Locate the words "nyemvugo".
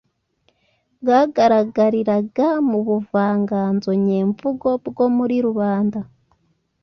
4.05-4.69